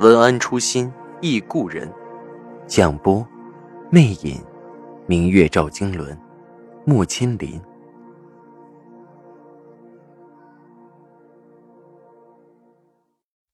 [0.00, 1.90] 文安初心忆故人，
[2.66, 3.24] 蒋波，
[3.90, 4.42] 魅影，
[5.06, 6.18] 明月照经纶，
[6.84, 7.60] 木千林。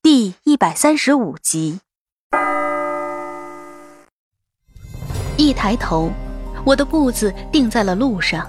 [0.03, 1.81] 第一百三十五集。
[5.37, 6.11] 一抬头，
[6.65, 8.49] 我的步子定在了路上。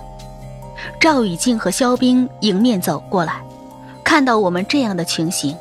[1.00, 3.44] 赵雨静和肖冰迎面走过来，
[4.02, 5.56] 看到我们这样的情形。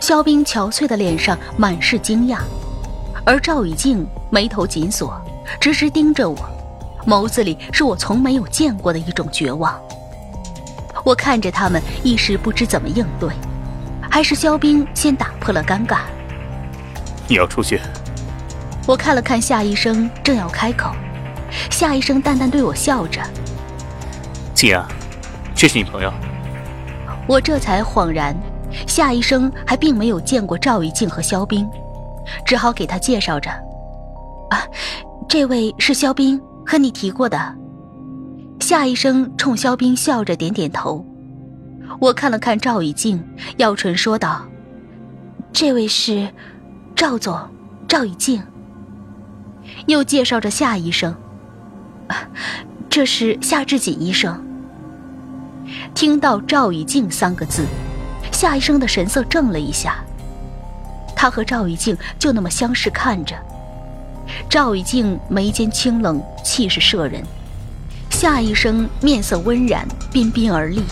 [0.00, 2.38] 肖冰憔悴的脸上满是惊讶，
[3.24, 5.20] 而赵雨静眉头紧锁，
[5.60, 6.36] 直直盯着我，
[7.06, 9.78] 眸子里是我从没有见过的一种绝望。
[11.04, 13.30] 我看着他们，一时不知怎么应对，
[14.10, 15.98] 还是肖冰先打破了尴尬。
[17.28, 17.80] 你要出去？
[18.86, 20.90] 我看了看夏医生，正要开口，
[21.70, 23.20] 夏医生淡淡对我笑着
[24.54, 24.86] ：“静啊，
[25.54, 26.12] 这是你朋友。”
[27.26, 28.36] 我这才恍然。
[28.86, 31.68] 夏医生还并没有见过赵玉静和肖冰，
[32.44, 33.50] 只好给他介绍着
[34.50, 34.62] ：“啊，
[35.28, 37.54] 这位是肖冰，和你提过的。”
[38.60, 41.04] 夏医生冲肖冰笑着点点头。
[42.00, 43.22] 我看了看赵玉静，
[43.58, 44.44] 咬唇说道
[45.52, 46.28] ：“这位是
[46.96, 47.38] 赵总，
[47.86, 48.42] 赵玉静。”
[49.86, 51.14] 又介绍着夏医生
[52.08, 52.28] ：“啊，
[52.88, 54.42] 这是夏志锦医生。”
[55.94, 57.64] 听到赵玉静三个字。
[58.44, 60.04] 夏医生的神色怔了一下，
[61.16, 63.34] 他和赵玉静就那么相视看着。
[64.50, 67.22] 赵玉静眉间清冷，气势慑人；
[68.10, 70.82] 夏医生面色温然，彬彬而立。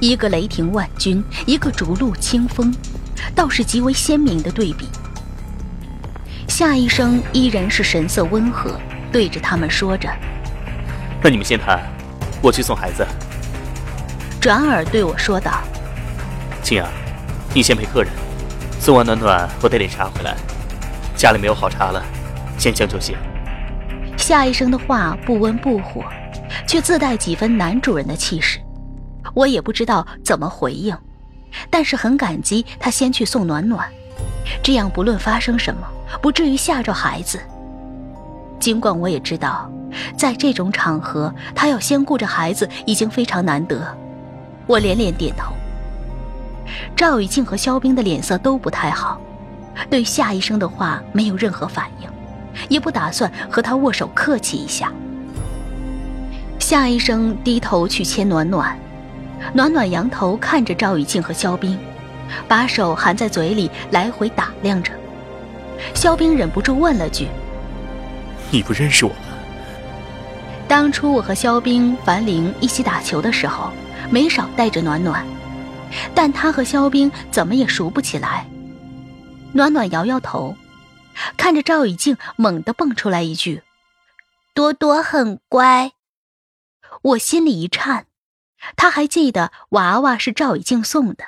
[0.00, 2.74] 一个雷霆万钧，一个逐鹿清风，
[3.34, 4.88] 倒是极为鲜明的对比。
[6.48, 8.80] 夏医生依然是神色温和，
[9.12, 10.08] 对着他们说着
[11.22, 11.78] ：“那你们先谈，
[12.40, 13.06] 我去送孩子。”
[14.40, 15.62] 转而对我说道。
[16.64, 16.88] 静儿，
[17.52, 18.10] 你先陪客人，
[18.80, 20.34] 送完暖暖，我带点茶回来。
[21.14, 22.02] 家里没有好茶了，
[22.56, 23.14] 先将就些。
[24.16, 26.02] 夏医生的话不温不火，
[26.66, 28.58] 却自带几分男主人的气势。
[29.34, 30.96] 我也不知道怎么回应，
[31.68, 33.86] 但是很感激他先去送暖暖，
[34.62, 35.86] 这样不论发生什么，
[36.22, 37.38] 不至于吓着孩子。
[38.58, 39.70] 尽管我也知道，
[40.16, 43.86] 在这种场合，他要先顾着孩子已经非常难得。
[44.66, 45.52] 我连连点头。
[46.96, 49.20] 赵雨静和肖冰的脸色都不太好，
[49.90, 52.08] 对夏医生的话没有任何反应，
[52.68, 54.92] 也不打算和他握手客气一下。
[56.58, 58.76] 夏医生低头去牵暖暖，
[59.52, 61.78] 暖暖仰头看着赵雨静和肖冰，
[62.48, 64.92] 把手含在嘴里来回打量着。
[65.92, 67.28] 肖冰忍不住问了句
[68.50, 69.16] ：“你不认识我吗？”
[70.66, 73.70] 当初我和肖冰、樊玲一起打球的时候，
[74.08, 75.22] 没少带着暖暖。
[76.14, 78.48] 但他和肖冰怎么也熟不起来。
[79.52, 80.56] 暖暖摇摇头，
[81.36, 83.62] 看着赵雨静，猛地蹦出来一句
[84.52, 85.92] ：“多多很乖。”
[87.02, 88.06] 我心里一颤，
[88.76, 91.26] 他还记得娃娃是赵雨静送的。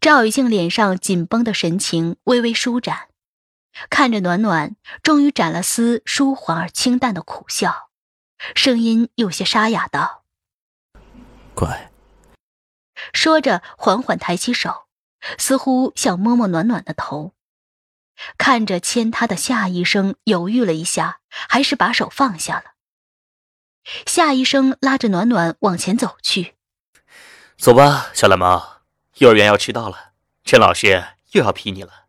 [0.00, 3.08] 赵雨静脸上紧绷的神情微微舒展，
[3.88, 7.90] 看着暖暖，终于展了丝舒缓而清淡的苦笑，
[8.56, 10.24] 声音有些沙哑道
[11.54, 11.89] ：“乖。”
[13.12, 14.86] 说着，缓缓抬起手，
[15.38, 17.34] 似乎想摸摸暖暖的头。
[18.36, 22.72] 看着牵他的夏医生，犹豫了一下，还是把手放下了。
[24.06, 26.54] 夏医生拉着暖暖往前走去
[27.56, 28.82] ：“走吧，小懒猫，
[29.16, 30.12] 幼儿园要迟到了，
[30.44, 32.06] 陈老师又要批你了。”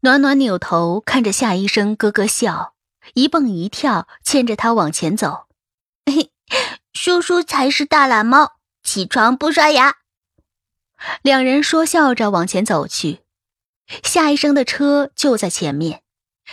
[0.00, 2.74] 暖暖扭头看着夏医生，咯咯笑，
[3.14, 5.48] 一蹦一跳，牵着他往前走。
[6.06, 6.32] 嘿
[6.94, 8.57] 叔叔才是大懒猫。
[8.98, 9.98] 起床不刷牙，
[11.22, 13.20] 两人说笑着往前走去。
[14.02, 16.02] 夏医生的车就在前面，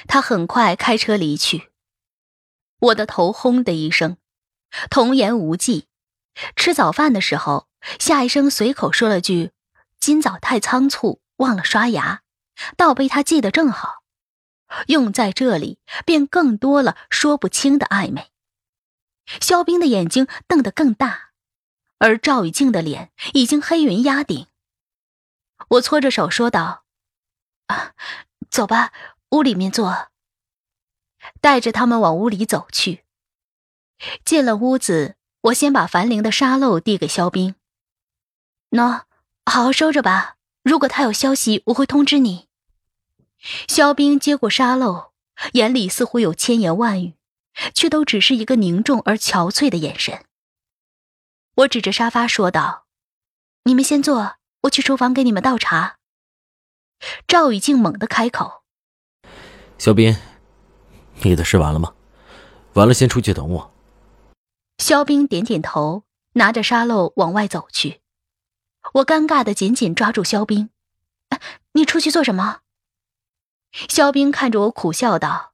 [0.08, 1.72] 他很快开车离去。
[2.78, 4.18] 我的头轰的一声，
[4.92, 5.88] 童言无忌。
[6.56, 9.50] 吃早饭的时候，夏医生随口说了句
[10.00, 12.22] ：“今早太仓促，忘了刷牙。”
[12.78, 14.04] 倒被他记得正好，
[14.86, 18.30] 用在这里便更多了说不清的暧昧。
[19.42, 21.25] 肖冰的眼睛瞪得更大。
[22.06, 24.46] 而赵雨静的脸已经黑云压顶。
[25.70, 26.84] 我搓着手说道
[27.66, 27.94] ：“啊，
[28.52, 28.94] 走吧，
[29.32, 30.10] 屋里面坐。
[31.42, 33.06] 带着他们往屋里走去。
[34.24, 37.56] 进了屋子，我先把樊玲的沙漏递给肖冰。
[38.70, 39.06] 喏，
[39.44, 40.36] 好好收着吧。
[40.62, 42.48] 如果他有消息，我会通知你。
[43.68, 45.12] 肖冰接过沙漏，
[45.54, 47.16] 眼里似乎有千言万语，
[47.74, 50.24] 却都只是一个凝重而憔悴的眼神。
[51.56, 52.86] 我指着沙发说道
[53.64, 56.00] ：“你们先坐，我去厨房给你们倒茶。”
[57.28, 58.64] 赵雨静猛地开口
[59.80, 60.18] ：“肖斌，
[61.22, 61.94] 你的事完了吗？
[62.74, 63.74] 完了，先出去等我。”
[64.80, 66.04] 肖斌点点头，
[66.34, 68.02] 拿着沙漏往外走去。
[68.96, 70.70] 我尴尬的紧紧抓住肖斌
[71.72, 72.60] ：“你出去做什么？”
[73.88, 75.54] 肖斌看着我苦笑道：“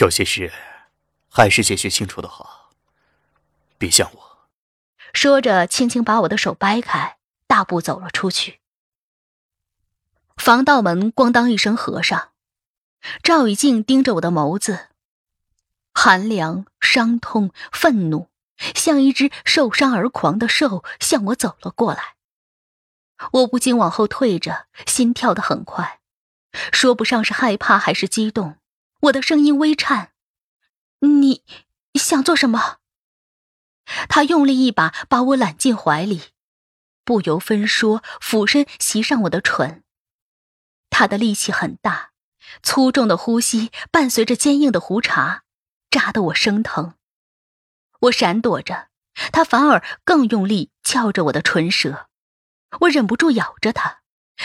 [0.00, 0.52] 有些事，
[1.28, 2.70] 还是解决清楚的好。
[3.78, 4.27] 别像我。”
[5.12, 7.16] 说着，轻轻把我的手掰开，
[7.46, 8.60] 大步走了出去。
[10.36, 12.30] 防盗门咣当一声合上，
[13.22, 14.88] 赵雨静盯着我的眸子。
[15.92, 18.28] 寒凉、伤痛、愤怒，
[18.74, 22.14] 像一只受伤而狂的兽向我走了过来。
[23.32, 25.98] 我不禁往后退着，心跳得很快，
[26.70, 28.58] 说不上是害怕还是激动。
[29.00, 30.12] 我的声音微颤
[31.00, 31.42] ：“你
[31.94, 32.76] 想做什么？”
[34.08, 36.22] 他用力一把把我揽进怀里，
[37.04, 39.82] 不由分说，俯身袭上我的唇。
[40.90, 42.10] 他的力气很大，
[42.62, 45.44] 粗重的呼吸伴随着坚硬的胡茬。
[45.90, 46.96] 扎得我生疼，
[48.00, 48.88] 我闪躲着，
[49.32, 52.08] 他反而更用力撬着我的唇舌，
[52.80, 54.00] 我忍不住咬着他，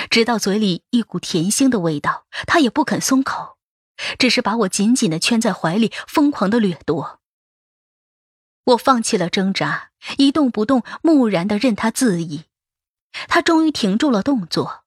[0.09, 3.57] 直到嘴里一股甜腥的味道，他也不肯松口，
[4.17, 7.19] 只是把我紧紧的圈在怀里，疯狂的掠夺。
[8.65, 12.45] 我放弃了挣扎，一动不动，木然的任他恣意。
[13.27, 14.83] 他终于停住了动作，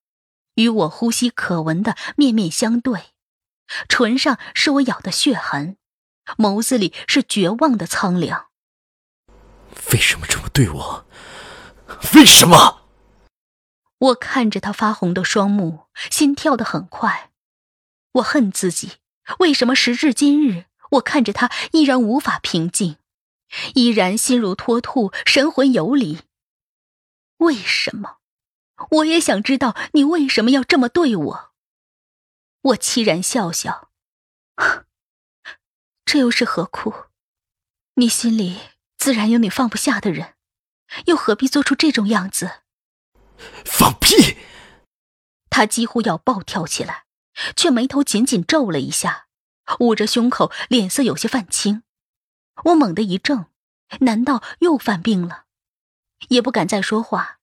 [0.55, 3.11] 与我呼吸可闻的面面相对，
[3.89, 5.77] 唇上是我咬的血痕。
[6.39, 8.47] 眸子里是绝望的苍凉。
[9.93, 11.07] 为什么这么对我？
[12.15, 12.89] 为什么？
[13.99, 17.31] 我看着他发红的双目，心跳得很快。
[18.15, 18.95] 我恨自己，
[19.39, 22.97] 为什么时至今日，我看着他依然无法平静，
[23.75, 26.21] 依然心如脱兔，神魂游离？
[27.39, 28.19] 为什么？
[28.91, 31.53] 我也想知道你为什么要这么对我。
[32.63, 33.91] 我凄然笑笑。
[36.05, 37.07] 这又是何苦？
[37.95, 38.59] 你心里
[38.97, 40.35] 自然有你放不下的人，
[41.07, 42.63] 又何必做出这种样子？
[43.65, 44.37] 放屁！
[45.51, 47.07] 他几乎要暴跳起来，
[47.57, 49.29] 却眉头紧紧皱了一下，
[49.81, 51.83] 捂着胸口，脸色有些泛青。
[52.65, 53.47] 我猛地一怔，
[54.01, 55.45] 难道又犯病了？
[56.29, 57.39] 也不敢再说话，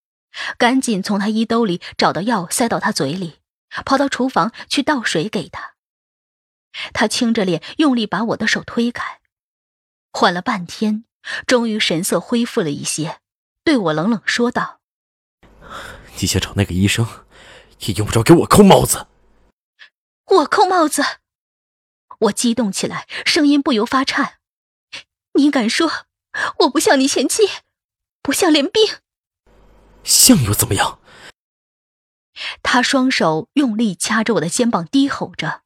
[0.57, 3.39] 赶紧从他衣兜里找到药，塞到他嘴里，
[3.86, 5.75] 跑到厨房去倒水给他。
[6.92, 9.21] 他青着脸，用力把我的手推开，
[10.12, 11.06] 缓了半天，
[11.45, 13.19] 终于神色恢复了一些，
[13.63, 14.81] 对我冷冷说道
[16.19, 17.07] ：“你想找那个医生，
[17.81, 19.06] 也用不着给我扣帽子。”
[20.25, 21.04] 我扣帽子！
[22.18, 24.39] 我激动起来，声音不由发颤
[25.33, 26.06] ：“你敢说
[26.59, 27.44] 我不像你前妻，
[28.21, 28.97] 不像连病？
[30.03, 31.00] 像又怎么样？”
[32.63, 35.62] 他双手用力掐着我的肩膀，低吼着。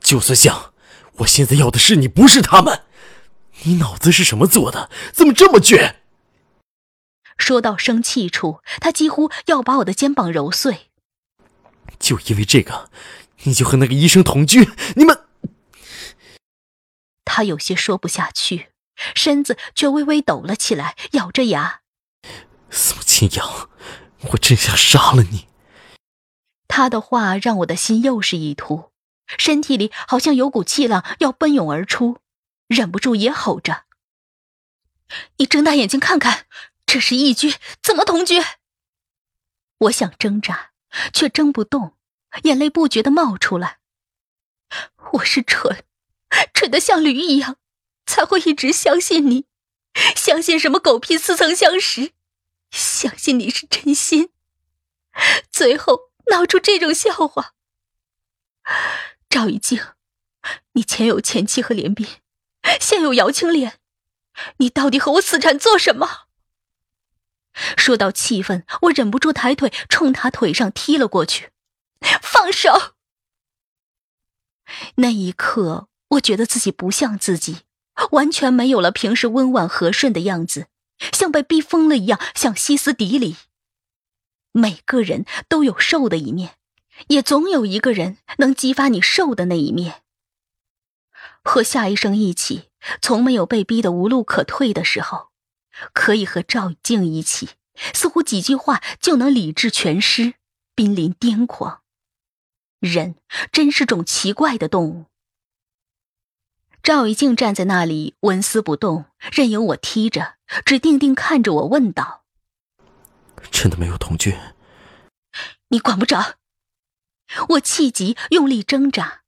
[0.00, 0.72] 就算像，
[1.18, 2.84] 我现在要的是你，不是他们。
[3.64, 4.90] 你脑子是什么做的？
[5.12, 5.96] 怎么这么倔？
[7.36, 10.90] 说到生气处，他几乎要把我的肩膀揉碎。
[11.98, 12.90] 就因为这个，
[13.42, 14.70] 你就和那个医生同居？
[14.96, 15.26] 你们……
[17.24, 18.70] 他有些说不下去，
[19.14, 21.80] 身子却微微抖了起来，咬着牙。
[22.70, 23.68] 宋清扬，
[24.30, 25.48] 我真想杀了你。
[26.66, 28.90] 他的话让我的心又是一突。
[29.38, 32.18] 身体里好像有股气浪要奔涌而出，
[32.66, 33.84] 忍不住也吼着
[35.38, 36.46] ：“你睁大眼睛看看，
[36.84, 38.42] 这是异居，怎么同居？”
[39.78, 40.72] 我想挣扎，
[41.12, 41.96] 却挣不动，
[42.42, 43.78] 眼泪不觉的冒出来。
[45.12, 45.84] 我是蠢，
[46.52, 47.56] 蠢的像驴一样，
[48.06, 49.46] 才会一直相信你，
[50.14, 52.12] 相信什么狗屁似曾相识，
[52.70, 54.30] 相信你是真心，
[55.50, 57.54] 最后闹出这种笑话。
[59.28, 59.80] 赵一静，
[60.72, 62.06] 你前有前妻和连斌，
[62.80, 63.78] 现有姚青莲，
[64.58, 66.22] 你到底和我死缠做什么？
[67.76, 71.50] 说到气愤，我忍不住抬腿冲他腿上踢了过去，
[72.20, 72.96] 放手！
[74.96, 77.60] 那一刻，我觉得自己不像自己，
[78.10, 80.66] 完全没有了平时温婉和顺的样子，
[81.12, 83.36] 像被逼疯了一样，想歇斯底里。
[84.52, 86.56] 每个人都有瘦的一面。
[87.08, 90.02] 也总有一个人能激发你瘦的那一面。
[91.42, 92.68] 和夏医生一起，
[93.02, 95.32] 从没有被逼得无路可退的时候；
[95.92, 97.48] 可以和赵静一起，
[97.92, 100.34] 似乎几句话就能理智全失，
[100.76, 101.82] 濒临癫狂。
[102.78, 103.16] 人
[103.50, 105.06] 真是种奇怪的动物。
[106.84, 110.34] 赵一静站在那里纹丝不动，任由我踢着，
[110.66, 112.24] 只定定看着我，问道
[113.50, 114.36] ：“真的没有同居？”
[115.68, 116.34] 你管不着。
[117.48, 119.22] 我气急，用力挣扎，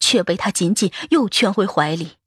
[0.00, 2.18] 却被他紧紧又圈回怀里。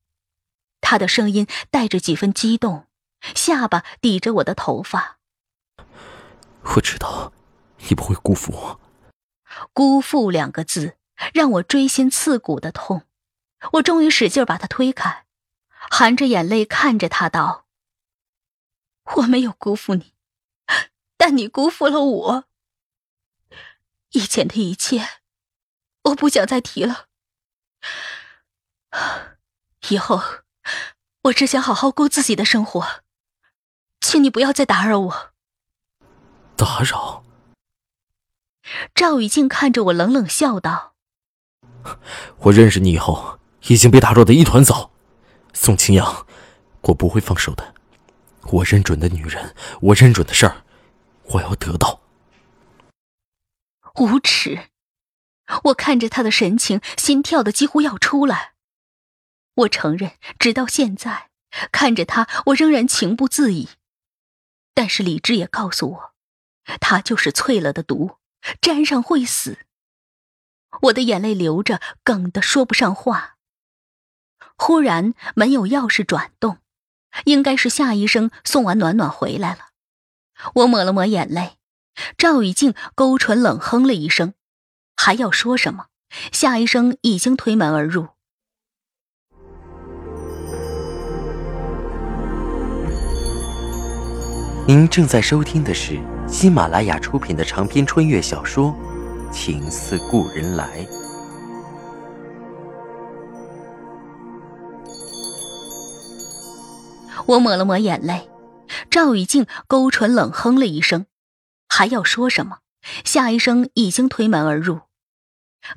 [0.82, 2.88] 他的声音带着几分激动，
[3.36, 5.20] 下巴抵着我的头发。
[6.76, 7.32] 我知道，
[7.88, 8.80] 你不会辜负我。
[9.74, 10.98] 辜负两个字，
[11.36, 13.04] 让我锥心刺骨的痛。
[13.74, 15.26] 我终于使劲把他推开，
[15.70, 17.66] 含着眼泪看着他道
[19.18, 20.14] ：“我没有辜负你，
[21.18, 22.46] 但你辜负了我。
[24.12, 25.22] 以前的一切，
[26.04, 27.08] 我不想再提了。
[29.90, 30.22] 以后，
[31.24, 33.04] 我只想好好过自己的生活，
[34.00, 35.34] 请你不要再打扰我。”
[36.56, 37.24] 打扰。
[38.96, 40.96] 赵雨静看着我，冷冷笑道
[42.40, 44.92] ：“我认识你以后。”已经被打落的一团糟，
[45.54, 46.28] 宋清扬，
[46.82, 47.74] 我不会放手的。
[48.52, 50.64] 我认准的女人，我认准的事儿，
[51.24, 52.02] 我要得到。
[53.96, 54.70] 无耻！
[55.66, 58.54] 我看着他的神情，心跳的几乎要出来。
[59.56, 61.30] 我承认，直到现在，
[61.72, 63.70] 看着他，我仍然情不自已。
[64.74, 66.14] 但是理智也告诉我，
[66.80, 68.18] 他就是淬了的毒，
[68.62, 69.60] 沾上会死。
[70.84, 73.35] 我的眼泪流着，哽得说不上话。
[74.58, 76.58] 忽然，门有钥匙转动，
[77.26, 79.60] 应该是夏医生送完暖暖回来了。
[80.56, 81.58] 我抹了抹眼泪，
[82.18, 84.34] 赵雨静勾唇冷哼了一声，
[84.96, 85.86] 还要说什么，
[86.32, 88.10] 夏医生已经推门而入。
[94.68, 98.76] 您正在收听的是喜马拉雅出品的长篇穿越小说
[99.32, 100.84] 《情似故人来》。
[107.28, 108.30] 我抹了抹眼泪，
[108.90, 111.08] 赵雨静勾唇冷哼了一声，
[111.68, 112.60] 还要说什么，
[113.04, 114.82] 夏医生已经推门而入，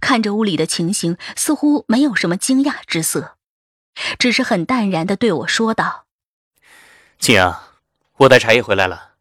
[0.00, 3.36] 看着屋里的情形，似乎没有什么惊讶之色，
[4.18, 6.06] 只是很淡然的对我说道
[7.18, 7.62] ：“静阳，
[8.18, 9.14] 我带茶叶回来了。”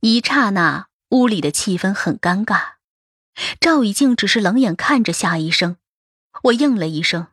[0.00, 2.74] 一刹那，屋里的气氛很尴尬，
[3.58, 5.76] 赵雨静只是冷眼看着夏医生，
[6.44, 7.26] 我应了一声：“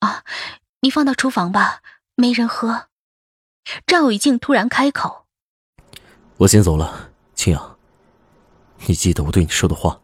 [0.00, 0.24] 啊，
[0.80, 1.80] 你放到厨房吧，
[2.16, 2.88] 没人喝。”
[3.86, 5.26] 赵雨静突然开口
[6.38, 7.78] ：“我先走了，青阳，
[8.86, 10.00] 你记得我对你说的话。”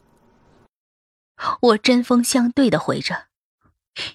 [1.60, 3.28] 我针锋相对的回着：“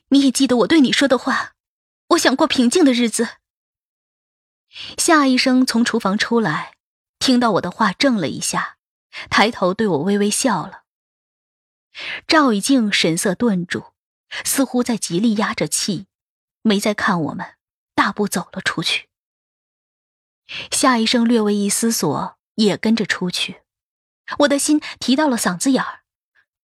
[0.10, 1.54] 你也记得我对你说的话。
[2.10, 3.38] 我想过平静的日子。”
[4.98, 6.76] 夏医生从厨房出来，
[7.18, 8.78] 听到我的话，怔了一下，
[9.30, 10.84] 抬头对我微微笑了。
[12.28, 13.94] 赵雨静神色顿住，
[14.44, 16.08] 似乎在极力压着气，
[16.62, 17.56] 没再看我们，
[17.96, 19.08] 大步走了出去。
[20.72, 23.62] 夏医生略微一思索，也跟着出去。
[24.40, 26.02] 我的心提到了嗓子眼儿：“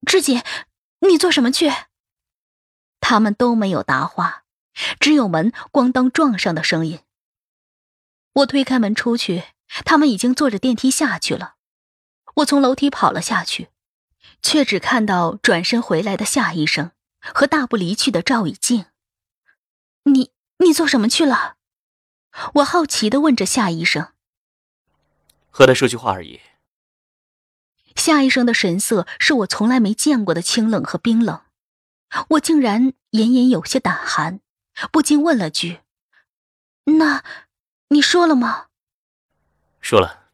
[0.06, 0.44] 志姐，
[1.08, 1.72] 你做什么去？”
[3.02, 4.44] 他们都没有答话，
[5.00, 7.00] 只有门咣当撞上的声音。
[8.34, 9.44] 我推开门出去，
[9.86, 11.56] 他们已经坐着电梯下去了。
[12.36, 13.70] 我从楼梯跑了下去，
[14.42, 18.86] 却只看到转身回来的夏医生和大步离去的赵以静。
[20.04, 21.58] 你你做什么去了？
[22.56, 24.14] 我好奇的问着夏医生
[25.50, 26.42] ：“和他说句话而已。”
[27.96, 31.42] 夏医生的神色是我从来没见过的清冷和冰冷，
[32.30, 34.40] 我竟然隐隐有些胆寒，
[34.92, 35.82] 不禁问了句
[36.98, 37.24] ：“那，
[37.90, 38.68] 你说了吗
[39.82, 40.30] ？”“说了。”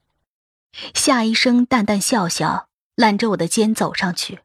[0.93, 4.41] 夏医生淡淡笑笑，揽着我的肩走上去，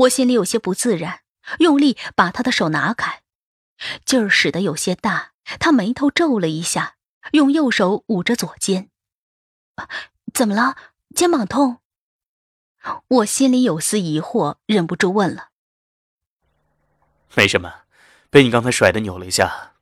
[0.00, 1.22] 我心里有些不自然，
[1.60, 3.22] 用力把他的手拿开，
[4.04, 5.32] 劲儿使得有些大。
[5.58, 6.96] 他眉头皱了一下，
[7.32, 8.90] 用右手捂着左肩。
[10.34, 10.76] 怎么了？
[11.14, 11.80] 肩膀痛？
[13.08, 15.48] 我心里有丝疑惑，忍不住问了。
[17.34, 17.82] 没什么，
[18.30, 19.74] 被你刚才甩的扭了一下，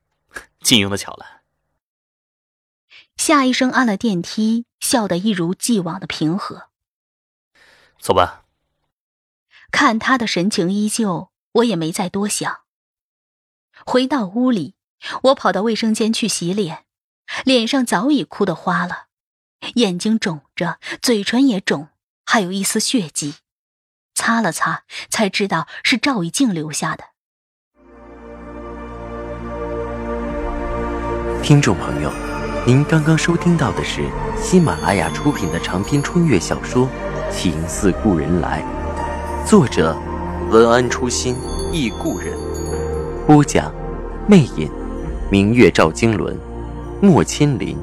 [0.61, 1.43] 金用的巧了。
[3.17, 6.69] 夏医生按了电梯，笑得一如既往的平和。
[7.99, 8.45] 走吧。
[9.73, 12.66] 看他的神情依旧，我也没再多想。
[13.85, 14.75] 回到屋里。
[15.25, 16.85] 我跑到卫生间去洗脸，
[17.45, 19.07] 脸上早已哭得花了，
[19.75, 21.89] 眼睛肿着，嘴唇也肿，
[22.25, 23.35] 还有一丝血迹。
[24.15, 27.05] 擦了擦，才知道是赵以静留下的。
[31.43, 32.11] 听众朋友，
[32.67, 36.89] 您刚刚收听到的是喜马拉雅出品的长篇穿越小说
[37.31, 38.65] 《情似故人来》，
[39.49, 39.95] 作者
[40.51, 41.37] 文安初心
[41.71, 42.37] 忆故人，
[43.27, 43.75] 播讲
[44.29, 44.71] 魅影，
[45.33, 46.39] 明月照经纶，
[47.03, 47.77] 莫千林。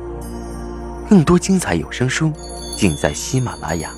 [1.09, 2.31] 更多精彩有声书，
[2.77, 3.89] 尽在喜马拉雅。